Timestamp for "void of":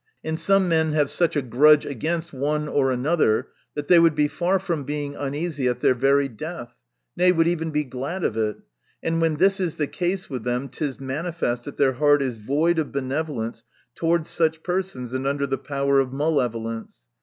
12.37-12.91